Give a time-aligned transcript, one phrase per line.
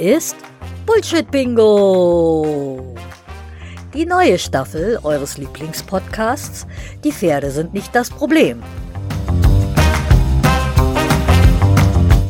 [0.00, 0.36] ist
[0.86, 2.94] Bullshit Bingo.
[3.92, 6.66] Die neue Staffel eures Lieblingspodcasts
[7.04, 8.62] Die Pferde sind nicht das Problem.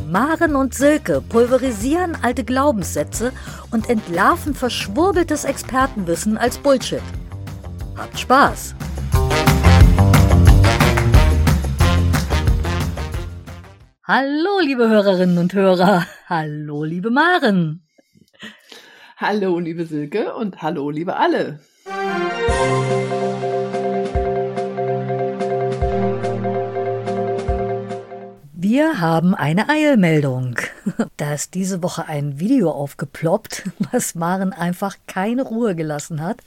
[0.09, 3.33] Maren und Silke pulverisieren alte Glaubenssätze
[3.71, 7.03] und entlarven verschwurbeltes Expertenwissen als Bullshit.
[7.97, 8.75] Habt Spaß!
[14.03, 16.05] Hallo, liebe Hörerinnen und Hörer.
[16.31, 17.83] Hallo, liebe Maren.
[19.17, 21.59] Hallo, liebe Silke und hallo, liebe alle.
[28.53, 30.55] Wir haben eine Eilmeldung.
[31.17, 36.43] Da ist diese Woche ein Video aufgeploppt, was Maren einfach keine Ruhe gelassen hat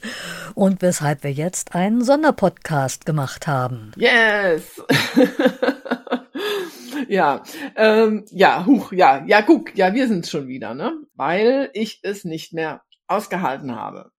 [0.54, 3.92] und weshalb wir jetzt einen Sonderpodcast gemacht haben.
[3.98, 4.82] Yes!
[7.08, 7.42] ja,
[7.76, 10.96] ähm, ja, huch, ja, ja, guck, ja, wir sind schon wieder, ne?
[11.14, 14.10] Weil ich es nicht mehr ausgehalten habe.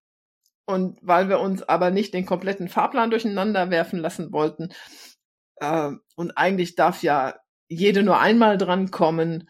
[0.66, 4.70] Und weil wir uns aber nicht den kompletten Fahrplan durcheinander werfen lassen wollten,
[5.56, 7.34] äh, und eigentlich darf ja
[7.68, 9.48] jede nur einmal drankommen,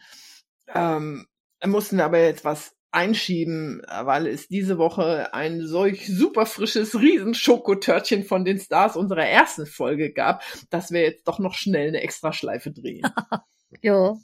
[0.73, 1.27] ähm,
[1.65, 8.23] mussten wir aber jetzt was einschieben, weil es diese Woche ein solch super frisches Riesensschokotörtchen
[8.23, 12.71] von den Stars unserer ersten Folge gab, dass wir jetzt doch noch schnell eine Extraschleife
[12.71, 13.07] drehen.
[13.81, 14.15] ja.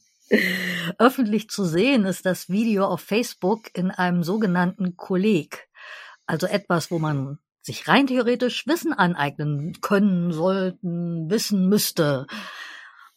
[0.98, 5.68] Öffentlich zu sehen ist das Video auf Facebook in einem sogenannten Kolleg.
[6.26, 12.28] Also etwas, wo man sich rein theoretisch Wissen aneignen können, sollten, wissen müsste.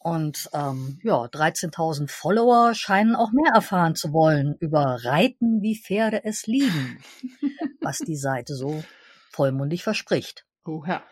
[0.06, 6.24] Und ähm, ja, 13.000 Follower scheinen auch mehr erfahren zu wollen über Reiten, wie Pferde
[6.24, 7.02] es lieben,
[7.80, 8.84] was die Seite so
[9.32, 10.46] vollmundig verspricht.
[10.64, 11.02] Oha.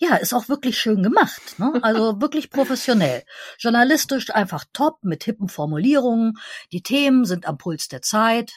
[0.00, 1.60] Ja, ist auch wirklich schön gemacht.
[1.60, 1.78] Ne?
[1.82, 3.22] Also wirklich professionell.
[3.56, 6.38] Journalistisch einfach top mit hippen Formulierungen.
[6.72, 8.50] Die Themen sind am Puls der Zeit.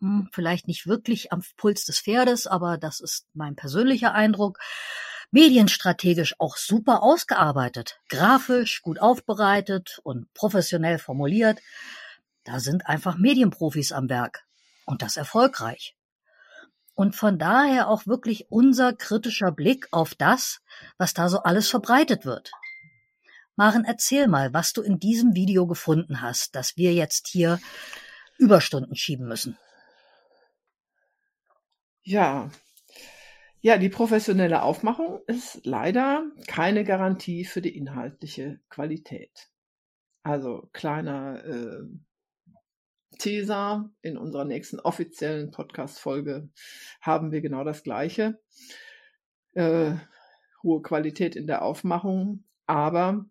[0.00, 4.60] Hm, vielleicht nicht wirklich am Puls des Pferdes, aber das ist mein persönlicher Eindruck
[5.30, 11.60] medienstrategisch auch super ausgearbeitet, grafisch gut aufbereitet und professionell formuliert.
[12.44, 14.44] Da sind einfach Medienprofis am Werk
[14.84, 15.96] und das erfolgreich.
[16.94, 20.60] Und von daher auch wirklich unser kritischer Blick auf das,
[20.96, 22.52] was da so alles verbreitet wird.
[23.54, 27.58] Maren, erzähl mal, was du in diesem Video gefunden hast, dass wir jetzt hier
[28.38, 29.58] Überstunden schieben müssen.
[32.02, 32.50] Ja,
[33.66, 39.50] ja, die professionelle Aufmachung ist leider keine Garantie für die inhaltliche Qualität.
[40.22, 41.82] Also kleiner äh,
[43.18, 46.48] Teaser, in unserer nächsten offiziellen Podcast-Folge
[47.00, 48.38] haben wir genau das Gleiche.
[49.54, 49.96] Äh,
[50.62, 53.26] hohe Qualität in der Aufmachung, aber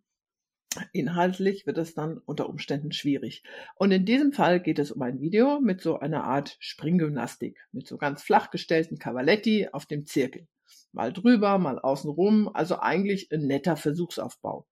[0.92, 3.44] Inhaltlich wird es dann unter Umständen schwierig.
[3.76, 7.88] Und in diesem Fall geht es um ein Video mit so einer Art Springgymnastik, mit
[7.88, 10.48] so ganz flach gestellten Cavaletti auf dem Zirkel.
[10.92, 14.68] Mal drüber, mal außen rum, also eigentlich ein netter Versuchsaufbau.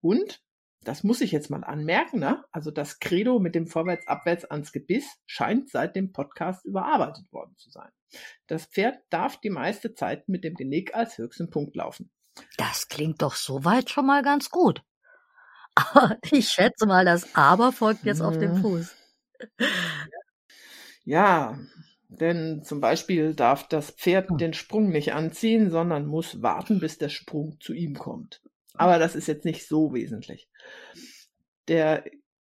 [0.00, 0.42] Und,
[0.84, 2.44] das muss ich jetzt mal anmerken, ne?
[2.52, 7.70] also das Credo mit dem Vorwärts-Abwärts ans Gebiss scheint seit dem Podcast überarbeitet worden zu
[7.70, 7.90] sein.
[8.46, 12.10] Das Pferd darf die meiste Zeit mit dem Genick als höchsten Punkt laufen.
[12.56, 14.82] Das klingt doch soweit schon mal ganz gut.
[16.30, 18.62] Ich schätze mal, das Aber folgt jetzt auf den mhm.
[18.62, 18.96] Fuß.
[21.04, 21.58] Ja,
[22.08, 24.38] denn zum Beispiel darf das Pferd hm.
[24.38, 28.42] den Sprung nicht anziehen, sondern muss warten, bis der Sprung zu ihm kommt.
[28.74, 30.48] Aber das ist jetzt nicht so wesentlich.
[31.68, 32.04] Der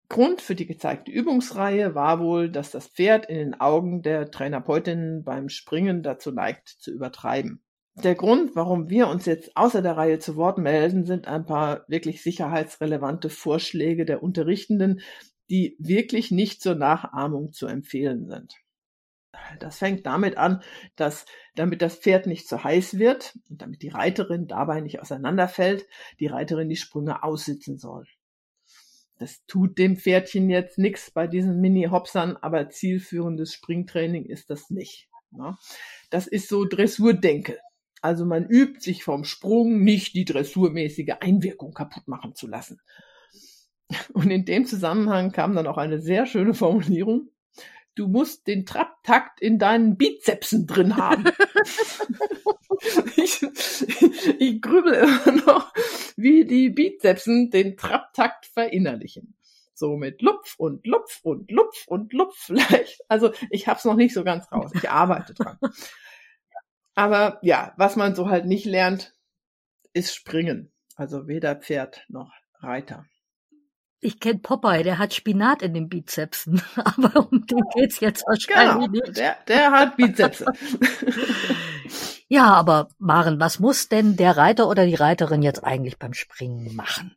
[0.10, 5.24] Grund für die gezeigte Übungsreihe war wohl, dass das Pferd in den Augen der Therapeutinnen
[5.24, 7.64] beim Springen dazu neigt, zu übertreiben.
[7.96, 11.86] Der Grund, warum wir uns jetzt außer der Reihe zu Wort melden, sind ein paar
[11.88, 15.02] wirklich sicherheitsrelevante Vorschläge der Unterrichtenden,
[15.50, 18.56] die wirklich nicht zur Nachahmung zu empfehlen sind.
[19.60, 20.64] Das fängt damit an,
[20.96, 25.86] dass damit das Pferd nicht zu heiß wird und damit die Reiterin dabei nicht auseinanderfällt,
[26.20, 28.06] die Reiterin die Sprünge aussitzen soll.
[29.20, 35.10] Das tut dem Pferdchen jetzt nichts bei diesen Mini-Hopsern, aber zielführendes Springtraining ist das nicht.
[36.10, 37.60] Das ist so Dressurdenke.
[38.04, 42.82] Also man übt sich vom Sprung nicht die dressurmäßige Einwirkung kaputt machen zu lassen.
[44.12, 47.30] Und in dem Zusammenhang kam dann auch eine sehr schöne Formulierung.
[47.96, 51.24] Du musst den Trapptakt in deinen Bizepsen drin haben.
[53.16, 53.42] ich,
[54.38, 55.74] ich grübel immer noch,
[56.18, 59.34] wie die Bizepsen den Trapptakt verinnerlichen.
[59.74, 63.00] So mit Lupf und Lupf und Lupf und Lupf vielleicht.
[63.08, 64.72] Also ich hab's noch nicht so ganz raus.
[64.76, 65.58] Ich arbeite dran.
[66.96, 69.14] Aber ja, was man so halt nicht lernt,
[69.94, 70.72] ist Springen.
[70.96, 73.06] Also weder Pferd noch Reiter.
[74.00, 78.92] Ich kenne Popeye, der hat Spinat in den Bizepsen, aber um den geht's jetzt wahrscheinlich
[78.92, 79.18] Genau, nicht.
[79.18, 80.46] der, der hat Bizepse.
[82.30, 86.76] Ja, aber Maren, was muss denn der Reiter oder die Reiterin jetzt eigentlich beim Springen
[86.76, 87.16] machen?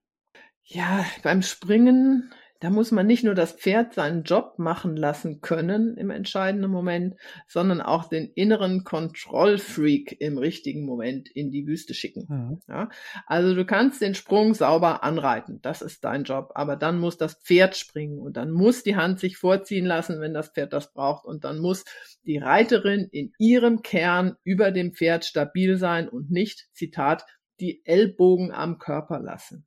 [0.64, 5.96] Ja, beim Springen, da muss man nicht nur das Pferd seinen Job machen lassen können
[5.96, 7.16] im entscheidenden Moment,
[7.48, 12.28] sondern auch den inneren Kontrollfreak im richtigen Moment in die Wüste schicken.
[12.28, 12.60] Hm.
[12.68, 12.88] Ja,
[13.26, 17.34] also du kannst den Sprung sauber anreiten, das ist dein Job, aber dann muss das
[17.34, 21.24] Pferd springen und dann muss die Hand sich vorziehen lassen, wenn das Pferd das braucht
[21.24, 21.84] und dann muss
[22.24, 27.24] die Reiterin in ihrem Kern über dem Pferd stabil sein und nicht, Zitat,
[27.60, 29.66] die Ellbogen am Körper lassen.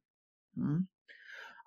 [0.56, 0.88] Hm.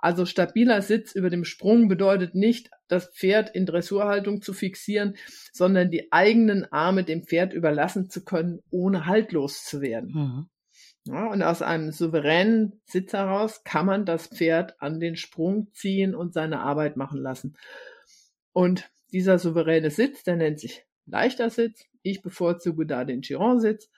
[0.02, 5.16] Also stabiler Sitz über dem Sprung bedeutet nicht, das Pferd in Dressurhaltung zu fixieren,
[5.52, 10.12] sondern die eigenen Arme dem Pferd überlassen zu können, ohne haltlos zu werden.
[10.12, 10.46] Hm.
[11.04, 16.16] Ja, und aus einem souveränen Sitz heraus kann man das Pferd an den Sprung ziehen
[16.16, 17.56] und seine Arbeit machen lassen.
[18.52, 21.84] Und dieser souveräne Sitz, der nennt sich leichter Sitz.
[22.02, 23.88] Ich bevorzuge da den Chiron-Sitz.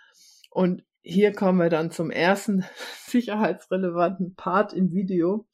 [0.51, 2.65] Und hier kommen wir dann zum ersten
[3.07, 5.47] sicherheitsrelevanten Part im Video.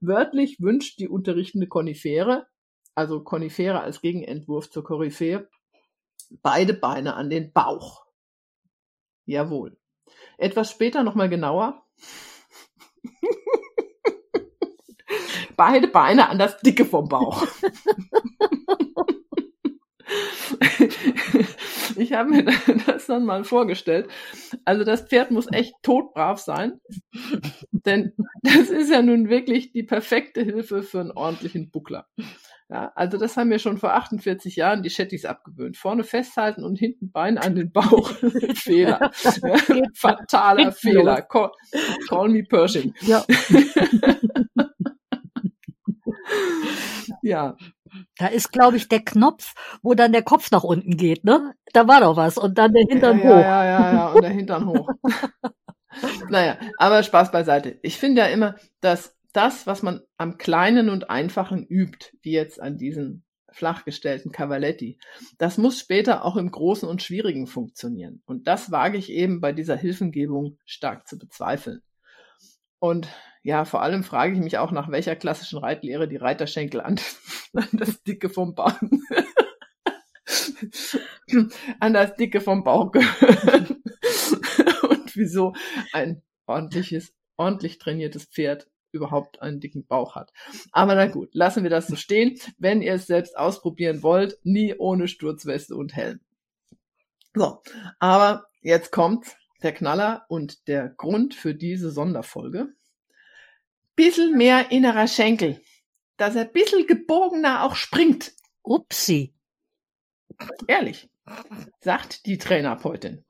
[0.00, 2.46] Wörtlich wünscht die unterrichtende Konifere,
[2.94, 5.48] also Konifere als Gegenentwurf zur Koryphäe,
[6.42, 8.06] beide Beine an den Bauch.
[9.26, 9.76] Jawohl.
[10.38, 11.84] Etwas später nochmal genauer.
[15.56, 17.46] Beide Beine an das Dicke vom Bauch.
[21.96, 22.44] Ich habe mir
[22.86, 24.08] das dann mal vorgestellt.
[24.64, 26.80] Also das Pferd muss echt todbrav sein,
[27.70, 28.12] denn
[28.42, 32.06] das ist ja nun wirklich die perfekte Hilfe für einen ordentlichen Buckler.
[32.68, 35.76] Ja, also das haben mir schon vor 48 Jahren die Shetties abgewöhnt.
[35.76, 38.10] Vorne festhalten und hinten Bein an den Bauch.
[38.54, 39.12] Fehler.
[39.94, 41.22] Fataler Fehler.
[41.22, 41.52] Call,
[42.08, 42.92] call me Pershing.
[43.02, 43.24] Ja.
[47.22, 47.56] Ja,
[48.18, 51.54] Da ist, glaube ich, der Knopf, wo dann der Kopf nach unten geht, ne?
[51.72, 52.38] Da war doch was.
[52.38, 53.40] Und dann der Hintern ja, hoch.
[53.40, 54.88] Ja, ja, ja, und der Hintern hoch.
[56.28, 57.78] naja, aber Spaß beiseite.
[57.82, 62.60] Ich finde ja immer, dass das, was man am Kleinen und Einfachen übt, wie jetzt
[62.60, 64.98] an diesen flachgestellten Cavaletti,
[65.38, 68.22] das muss später auch im Großen und Schwierigen funktionieren.
[68.26, 71.82] Und das wage ich eben bei dieser Hilfengebung stark zu bezweifeln.
[72.78, 73.08] Und
[73.46, 76.98] ja, vor allem frage ich mich auch, nach welcher klassischen Reitlehre die Reiterschenkel an,
[77.52, 78.74] an das Dicke vom Bauch,
[81.78, 83.84] an das Dicke vom Bauch gehören.
[84.88, 85.54] Und wieso
[85.92, 90.32] ein ordentliches, ordentlich trainiertes Pferd überhaupt einen dicken Bauch hat.
[90.72, 92.40] Aber na gut, lassen wir das so stehen.
[92.58, 96.18] Wenn ihr es selbst ausprobieren wollt, nie ohne Sturzweste und Helm.
[97.32, 97.62] So,
[98.00, 102.74] aber jetzt kommt der Knaller und der Grund für diese Sonderfolge.
[103.96, 105.60] Bisschen mehr innerer Schenkel,
[106.18, 108.32] dass er bisschen gebogener auch springt.
[108.62, 109.34] Upsi.
[110.66, 111.08] Ehrlich,
[111.80, 113.24] sagt die Trainerpeutin.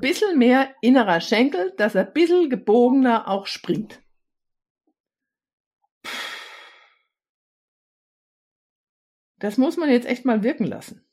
[0.00, 4.02] Bisschen mehr innerer Schenkel, dass er bisschen gebogener auch springt.
[9.38, 11.06] Das muss man jetzt echt mal wirken lassen.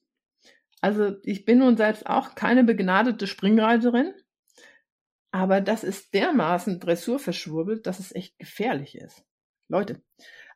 [0.81, 4.13] Also ich bin nun selbst auch keine begnadete Springreiterin,
[5.38, 9.24] aber das ist dermaßen dressurverschwurbelt, dass es echt gefährlich ist.
[9.69, 10.01] Leute,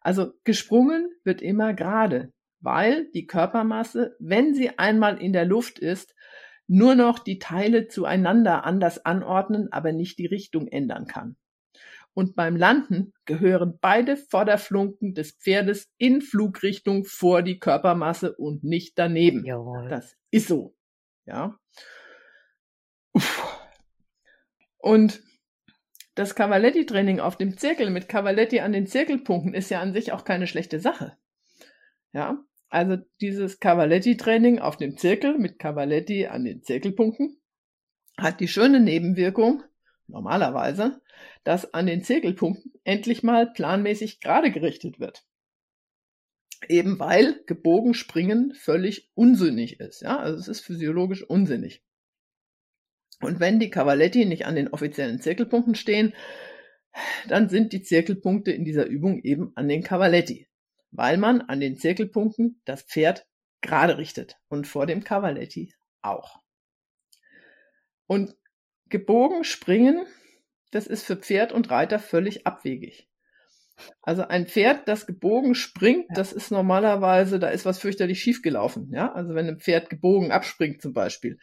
[0.01, 6.15] also gesprungen wird immer gerade, weil die Körpermasse, wenn sie einmal in der Luft ist,
[6.67, 11.35] nur noch die Teile zueinander anders anordnen, aber nicht die Richtung ändern kann.
[12.13, 18.97] Und beim Landen gehören beide Vorderflunken des Pferdes in Flugrichtung vor die Körpermasse und nicht
[18.97, 19.45] daneben.
[19.45, 19.89] Jawohl.
[19.89, 20.75] Das ist so.
[21.25, 21.55] Ja.
[23.13, 23.50] Uff.
[24.81, 25.21] Und
[26.15, 30.25] das Cavaletti-Training auf dem Zirkel mit Cavaletti an den Zirkelpunkten ist ja an sich auch
[30.25, 31.17] keine schlechte Sache.
[32.13, 32.43] Ja.
[32.69, 37.41] Also dieses Cavaletti-Training auf dem Zirkel mit Cavaletti an den Zirkelpunkten
[38.17, 39.63] hat die schöne Nebenwirkung,
[40.07, 41.01] normalerweise,
[41.43, 45.25] dass an den Zirkelpunkten endlich mal planmäßig gerade gerichtet wird.
[46.67, 50.01] Eben weil gebogen springen völlig unsinnig ist.
[50.01, 51.83] Ja, also es ist physiologisch unsinnig.
[53.21, 56.13] Und wenn die Cavaletti nicht an den offiziellen Zirkelpunkten stehen,
[57.27, 60.47] dann sind die Zirkelpunkte in dieser Übung eben an den Cavaletti,
[60.91, 63.25] weil man an den Zirkelpunkten das Pferd
[63.61, 66.41] gerade richtet und vor dem Cavaletti auch.
[68.07, 68.35] Und
[68.89, 70.05] gebogen springen
[70.71, 73.07] das ist für Pferd und Reiter völlig abwegig.
[74.01, 78.91] Also ein Pferd, das gebogen springt, das ist normalerweise, da ist was fürchterlich schiefgelaufen.
[78.93, 81.39] Ja, also wenn ein Pferd gebogen abspringt zum Beispiel,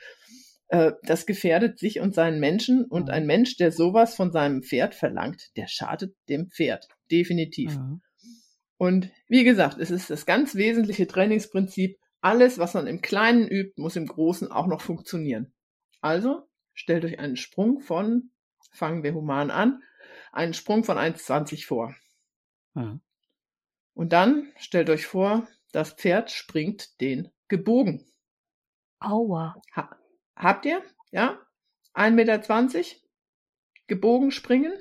[0.68, 2.84] äh, das gefährdet sich und seinen Menschen.
[2.84, 7.76] Und ein Mensch, der sowas von seinem Pferd verlangt, der schadet dem Pferd definitiv.
[7.76, 8.02] Mhm.
[8.76, 11.98] Und wie gesagt, es ist das ganz wesentliche Trainingsprinzip.
[12.20, 15.52] Alles, was man im Kleinen übt, muss im Großen auch noch funktionieren.
[16.00, 18.30] Also stellt euch einen Sprung von,
[18.72, 19.82] fangen wir human an,
[20.32, 21.94] einen Sprung von 1,20 vor.
[22.75, 23.00] Mhm.
[23.94, 28.06] Und dann stellt euch vor, das Pferd springt den gebogen.
[29.00, 29.60] Aua.
[29.75, 29.97] Ha
[30.38, 30.83] habt ihr?
[31.11, 31.38] Ja?
[31.95, 32.85] 1,20 Meter
[33.87, 34.73] gebogen springen.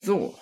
[0.00, 0.34] So.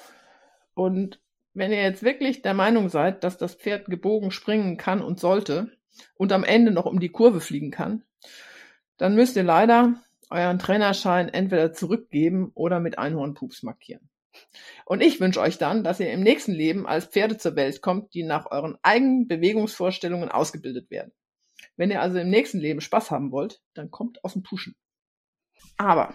[0.74, 1.20] Und
[1.54, 5.70] wenn ihr jetzt wirklich der Meinung seid, dass das Pferd gebogen springen kann und sollte
[6.14, 8.04] und am Ende noch um die Kurve fliegen kann,
[8.96, 14.08] dann müsst ihr leider euren Trainerschein entweder zurückgeben oder mit Einhornpups markieren.
[14.84, 18.14] Und ich wünsche euch dann, dass ihr im nächsten Leben als Pferde zur Welt kommt,
[18.14, 21.12] die nach euren eigenen Bewegungsvorstellungen ausgebildet werden.
[21.76, 24.76] Wenn ihr also im nächsten Leben Spaß haben wollt, dann kommt aus dem Puschen.
[25.76, 26.14] Aber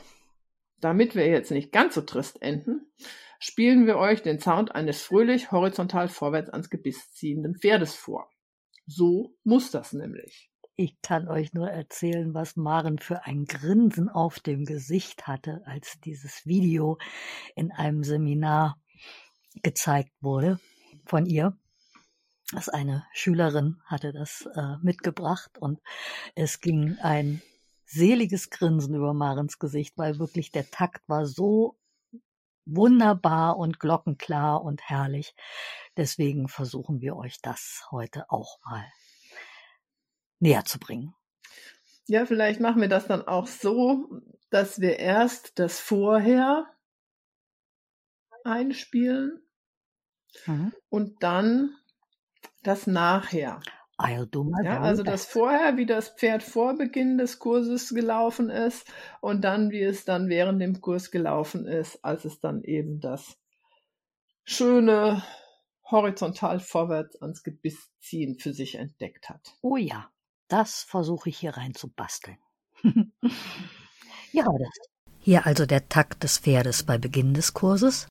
[0.79, 2.91] damit wir jetzt nicht ganz so trist enden,
[3.39, 8.29] spielen wir euch den Sound eines fröhlich horizontal vorwärts ans Gebiss ziehenden Pferdes vor.
[8.85, 10.51] So muss das nämlich.
[10.79, 15.99] Ich kann euch nur erzählen, was Maren für ein Grinsen auf dem Gesicht hatte, als
[16.01, 16.99] dieses Video
[17.55, 18.79] in einem Seminar
[19.63, 20.59] gezeigt wurde
[21.03, 21.57] von ihr.
[22.51, 25.81] Das eine Schülerin hatte das äh, mitgebracht und
[26.35, 27.41] es ging ein
[27.83, 31.75] seliges Grinsen über Marens Gesicht, weil wirklich der Takt war so
[32.65, 35.33] wunderbar und glockenklar und herrlich.
[35.97, 38.85] Deswegen versuchen wir euch das heute auch mal
[40.39, 41.13] näher zu bringen.
[42.07, 46.65] Ja, vielleicht machen wir das dann auch so, dass wir erst das Vorher
[48.43, 49.41] einspielen
[50.45, 50.73] mhm.
[50.89, 51.75] und dann
[52.63, 53.59] das Nachher.
[54.63, 58.87] Ja, also das Vorher, wie das Pferd vor Beginn des Kurses gelaufen ist
[59.21, 63.39] und dann, wie es dann während dem Kurs gelaufen ist, als es dann eben das
[64.43, 65.23] schöne
[65.89, 69.55] horizontal vorwärts ans Gebiss ziehen für sich entdeckt hat.
[69.61, 70.11] Oh ja.
[70.47, 72.37] Das versuche ich hier rein zu basteln.
[74.31, 74.69] ja, das.
[75.19, 78.07] Hier also der Takt des Pferdes bei Beginn des Kurses.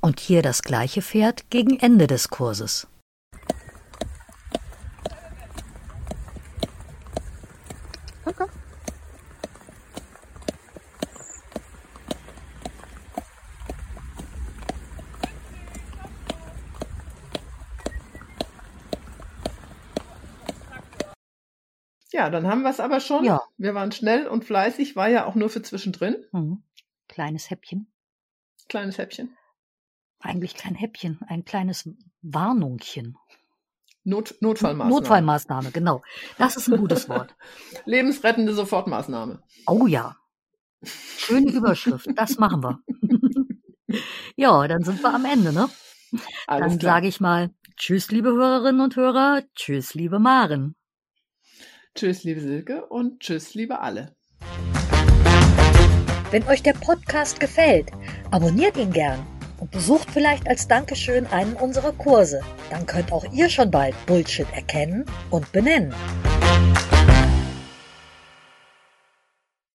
[0.00, 2.89] Und hier das gleiche Pferd gegen Ende des Kurses.
[22.12, 23.24] Ja, dann haben wir es aber schon.
[23.24, 23.42] Ja.
[23.56, 26.16] Wir waren schnell und fleißig, war ja auch nur für zwischendrin.
[26.32, 26.62] Mhm.
[27.08, 27.92] Kleines Häppchen.
[28.68, 29.36] Kleines Häppchen.
[30.20, 31.88] Eigentlich kein Häppchen, ein kleines
[32.22, 33.16] Warnungchen.
[34.04, 34.90] Not, Notfallmaßnahme.
[34.90, 36.02] Notfallmaßnahme, genau.
[36.38, 37.34] Das ist ein gutes Wort.
[37.84, 39.42] Lebensrettende Sofortmaßnahme.
[39.66, 40.16] Oh ja.
[40.82, 42.08] Schöne Überschrift.
[42.16, 42.80] Das machen wir.
[44.36, 45.68] ja, dann sind wir am Ende, ne?
[46.46, 49.42] Alles dann sage ich mal Tschüss, liebe Hörerinnen und Hörer.
[49.54, 50.74] Tschüss, liebe Maren.
[51.94, 54.14] Tschüss, liebe Silke und tschüss, liebe alle.
[56.30, 57.90] Wenn euch der Podcast gefällt,
[58.30, 59.26] abonniert ihn gern
[59.58, 62.40] und besucht vielleicht als Dankeschön einen unserer Kurse.
[62.70, 65.92] Dann könnt auch ihr schon bald Bullshit erkennen und benennen.